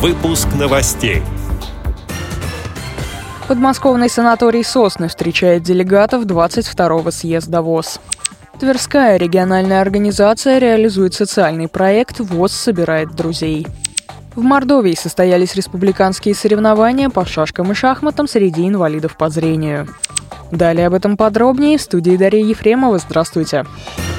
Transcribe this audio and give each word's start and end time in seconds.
Выпуск 0.00 0.48
новостей. 0.58 1.22
Подмосковный 3.48 4.08
санаторий 4.08 4.64
«Сосны» 4.64 5.08
встречает 5.08 5.62
делегатов 5.62 6.24
22-го 6.24 7.10
съезда 7.10 7.60
ВОЗ. 7.60 8.00
Тверская 8.58 9.18
региональная 9.18 9.82
организация 9.82 10.56
реализует 10.56 11.12
социальный 11.12 11.68
проект 11.68 12.18
«ВОЗ 12.18 12.52
собирает 12.52 13.14
друзей». 13.14 13.66
В 14.34 14.40
Мордовии 14.40 14.94
состоялись 14.94 15.54
республиканские 15.54 16.34
соревнования 16.34 17.10
по 17.10 17.26
шашкам 17.26 17.72
и 17.72 17.74
шахматам 17.74 18.26
среди 18.26 18.66
инвалидов 18.66 19.18
по 19.18 19.28
зрению. 19.28 19.86
Далее 20.50 20.86
об 20.86 20.94
этом 20.94 21.18
подробнее 21.18 21.76
в 21.76 21.82
студии 21.82 22.16
Дарья 22.16 22.42
Ефремова. 22.42 22.96
Здравствуйте. 22.96 23.66
Здравствуйте. 23.66 24.09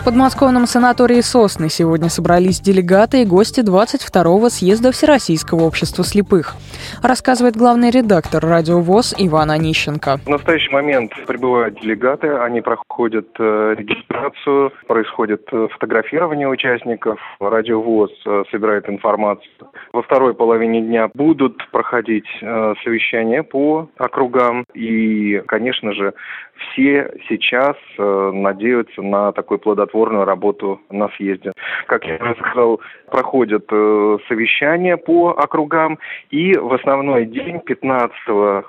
В 0.00 0.04
подмосковном 0.04 0.64
санатории 0.64 1.20
«Сосны» 1.20 1.68
сегодня 1.68 2.08
собрались 2.08 2.58
делегаты 2.58 3.20
и 3.20 3.26
гости 3.26 3.60
22-го 3.60 4.48
съезда 4.48 4.92
Всероссийского 4.92 5.64
общества 5.64 6.04
слепых. 6.04 6.56
Рассказывает 7.02 7.54
главный 7.54 7.90
редактор 7.90 8.42
«Радио 8.42 8.80
ВОЗ» 8.80 9.14
Иван 9.18 9.50
Онищенко. 9.50 10.16
В 10.24 10.28
настоящий 10.28 10.70
момент 10.70 11.12
прибывают 11.26 11.78
делегаты, 11.82 12.28
они 12.28 12.62
проходят 12.62 13.28
э, 13.38 13.74
регистрацию, 13.76 14.72
происходит 14.88 15.46
э, 15.52 15.68
фотографирование 15.70 16.48
участников, 16.48 17.20
«Радио 17.38 17.82
ВОЗ» 17.82 18.10
э, 18.24 18.44
собирает 18.50 18.88
информацию. 18.88 19.52
Во 19.92 20.02
второй 20.02 20.34
половине 20.34 20.80
дня 20.82 21.10
будут 21.14 21.68
проходить 21.70 22.28
совещания 22.40 23.42
по 23.42 23.88
округам 23.98 24.64
и, 24.72 25.42
конечно 25.46 25.92
же, 25.92 26.14
все 26.58 27.12
сейчас 27.28 27.76
надеются 27.98 29.02
на 29.02 29.32
плодотворный 29.32 29.58
плодотворную 29.58 30.24
работу 30.24 30.80
на 30.90 31.08
съезде. 31.16 31.52
Как 31.86 32.04
я 32.04 32.16
уже 32.16 32.34
сказал, 32.36 32.80
проходят 33.10 33.64
э, 33.70 34.18
совещания 34.28 34.96
по 34.96 35.30
округам, 35.30 35.98
и 36.30 36.54
в 36.56 36.72
основной 36.72 37.26
день, 37.26 37.60
15 37.60 38.12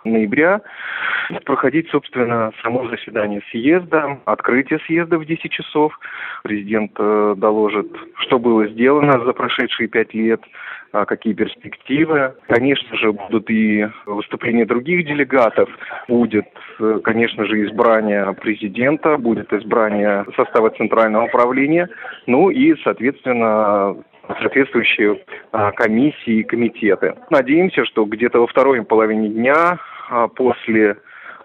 ноября, 0.06 0.62
проходить, 1.46 1.90
собственно, 1.90 2.52
само 2.64 2.88
заседание 2.90 3.42
съезда, 3.52 4.20
открытие 4.26 4.80
съезда 4.86 5.18
в 5.18 5.26
10 5.26 5.52
часов. 5.52 5.98
Президент 6.44 6.92
э, 6.98 7.36
доложит, 7.38 7.88
что 8.18 8.40
было 8.40 8.68
сделано 8.68 9.24
за 9.24 9.34
прошедшие 9.34 9.88
пять 9.88 10.14
лет, 10.14 10.42
а 10.92 11.06
какие 11.06 11.34
перспективы. 11.34 12.34
Конечно 12.48 12.98
же, 12.98 13.14
будут 13.14 13.50
и 13.50 13.88
выступления 14.06 14.66
других 14.66 15.06
делегатов, 15.06 15.70
будет, 16.08 16.48
э, 16.80 17.00
конечно 17.04 17.46
же, 17.46 17.66
избрание 17.66 18.34
президента, 18.34 19.18
будет 19.18 19.52
избрание 19.54 20.26
состава 20.36 20.70
Центрального 20.72 21.26
управления, 21.26 21.90
ну 22.28 22.50
и, 22.50 22.76
соответственно, 22.84 23.01
соответствующие 24.40 25.22
а, 25.52 25.72
комиссии 25.72 26.40
и 26.40 26.44
комитеты. 26.44 27.16
Надеемся, 27.30 27.86
что 27.86 28.06
где-то 28.06 28.40
во 28.40 28.48
второй 28.48 28.84
половине 28.84 29.30
дня 29.30 29.80
а, 30.10 30.28
после 30.28 30.98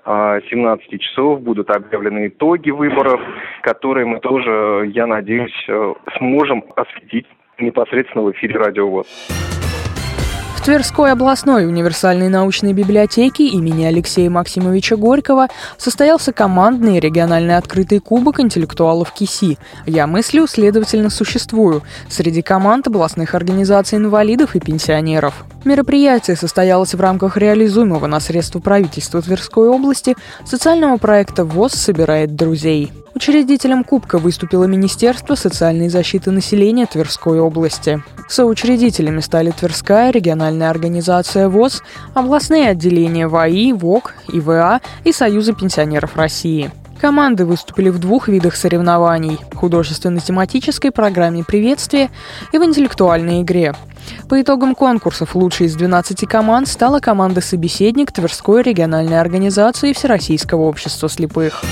17 0.05 0.87
а, 0.93 0.99
часов 0.99 1.41
будут 1.41 1.71
объявлены 1.71 2.29
итоги 2.29 2.71
выборов, 2.71 3.21
которые 3.63 4.07
мы 4.07 4.21
тоже, 4.21 4.91
я 4.95 5.07
надеюсь, 5.07 5.65
э, 5.69 5.95
сможем 6.19 6.65
осветить 6.77 7.27
непосредственно 7.59 8.25
в 8.25 8.31
эфире 8.31 8.57
«Радио 8.57 8.89
ВОЗ». 8.89 9.46
Тверской 10.67 11.13
областной 11.13 11.65
универсальной 11.65 12.29
научной 12.29 12.73
библиотеке 12.73 13.47
имени 13.47 13.85
Алексея 13.85 14.29
Максимовича 14.29 14.97
Горького 14.97 15.47
состоялся 15.79 16.33
командный 16.33 16.99
региональный 16.99 17.57
открытый 17.57 18.01
кубок 18.01 18.41
интеллектуалов 18.41 19.13
КИСИ 19.13 19.59
«Я 19.87 20.09
мыслю, 20.09 20.49
следовательно, 20.49 21.09
существую» 21.09 21.85
среди 22.09 22.43
команд 22.43 22.89
областных 22.89 23.37
организаций 23.37 23.97
инвалидов 23.97 24.57
и 24.57 24.59
пенсионеров. 24.59 25.45
Мероприятие 25.65 26.35
состоялось 26.35 26.95
в 26.95 27.01
рамках 27.01 27.37
реализуемого 27.37 28.09
на 28.09 28.19
средства 28.19 28.59
правительства 28.59 29.23
Тверской 29.23 29.69
области 29.69 30.17
социального 30.45 30.97
проекта 30.97 31.45
ВОЗ 31.45 31.75
собирает 31.75 32.35
друзей. 32.35 32.91
Учредителем 33.17 33.83
Кубка 33.83 34.19
выступило 34.19 34.65
Министерство 34.65 35.37
социальной 35.37 35.89
защиты 35.89 36.31
населения 36.31 36.85
Тверской 36.85 37.41
области. 37.41 38.03
Соучредителями 38.29 39.21
стали 39.21 39.53
Тверская 39.53 40.11
региональная 40.11 40.69
организация 40.69 41.49
ВОЗ, 41.49 41.83
областные 42.13 42.69
отделения 42.69 43.27
ВАИ, 43.27 43.73
ВОК, 43.73 44.13
ИВА 44.29 44.83
и 45.05 45.13
Союза 45.13 45.55
пенсионеров 45.55 46.15
России. 46.15 46.71
Команды 47.01 47.47
выступили 47.47 47.89
в 47.89 47.99
двух 47.99 48.29
видах 48.29 48.55
соревнований– 48.55 49.39
художественно-тематической 49.55 50.91
программе 50.91 51.43
приветствия 51.43 52.11
и 52.53 52.59
в 52.59 52.65
интеллектуальной 52.65 53.41
игре. 53.41 53.75
По 54.29 54.43
итогам 54.43 54.75
конкурсов 54.75 55.35
лучшей 55.35 55.69
из 55.69 55.75
12 55.75 56.29
команд 56.29 56.69
стала 56.69 57.01
команда 57.01 57.41
«Собеседник» 57.41 58.13
Тверской 58.13 58.61
региональной 58.61 59.19
организации 59.19 59.95
Всероссийского 59.95 60.65
общества 60.65 61.09
слепых. 61.09 61.63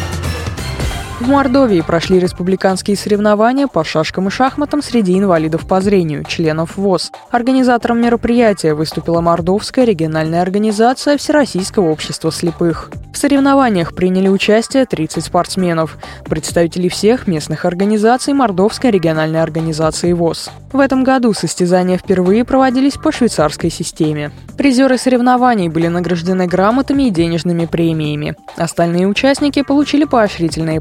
В 1.21 1.29
Мордовии 1.29 1.81
прошли 1.81 2.19
республиканские 2.19 2.97
соревнования 2.97 3.69
по 3.69 3.85
шашкам 3.85 4.27
и 4.27 4.31
шахматам 4.31 4.83
среди 4.83 5.17
инвалидов 5.17 5.65
по 5.67 5.81
зрению, 5.81 6.25
членов 6.25 6.77
ВОЗ. 6.77 7.13
Организатором 7.31 8.01
мероприятия 8.03 8.75
выступила 8.75 9.21
Мордовская 9.21 9.85
региональная 9.85 10.43
организация 10.43 11.17
Всероссийского 11.17 11.89
общества 11.89 12.33
слепых. 12.33 12.91
В 13.13 13.17
соревнованиях 13.17 13.95
приняли 13.95 14.27
участие 14.27 14.87
30 14.87 15.25
спортсменов, 15.25 15.99
представители 16.25 16.89
всех 16.89 17.29
местных 17.29 17.65
организаций 17.65 18.35
Мордовской 18.35 18.91
региональной 18.91 19.41
организации 19.41 20.13
ВОЗ. 20.13 20.51
В 20.73 20.81
этом 20.81 21.05
году 21.05 21.33
состязания 21.33 21.97
впервые 21.97 22.45
проводились 22.45 22.95
по 22.95 23.13
швейцарской 23.13 23.71
системе. 23.71 24.33
Призеры 24.59 24.99
соревнований 24.99 25.69
были 25.69 25.87
награждены 25.87 26.49
грамотами 26.49 27.05
и 27.05 27.11
денежными 27.11 27.67
премиями. 27.67 28.35
Остальные 28.57 29.07
участники 29.07 29.63
получили 29.63 30.05
поощрительные 30.05 30.81